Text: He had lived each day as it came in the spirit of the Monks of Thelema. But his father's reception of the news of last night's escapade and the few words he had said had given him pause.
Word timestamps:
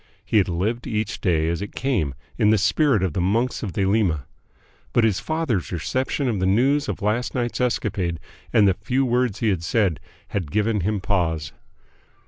He 0.25 0.37
had 0.39 0.49
lived 0.49 0.87
each 0.87 1.21
day 1.21 1.47
as 1.47 1.61
it 1.61 1.75
came 1.75 2.15
in 2.35 2.49
the 2.49 2.57
spirit 2.57 3.03
of 3.03 3.13
the 3.13 3.21
Monks 3.21 3.61
of 3.61 3.73
Thelema. 3.73 4.25
But 4.93 5.03
his 5.03 5.19
father's 5.19 5.71
reception 5.71 6.27
of 6.27 6.39
the 6.39 6.47
news 6.47 6.89
of 6.89 7.03
last 7.03 7.35
night's 7.35 7.61
escapade 7.61 8.19
and 8.51 8.67
the 8.67 8.73
few 8.73 9.05
words 9.05 9.41
he 9.41 9.49
had 9.49 9.63
said 9.63 9.99
had 10.29 10.49
given 10.49 10.79
him 10.79 11.01
pause. 11.01 11.51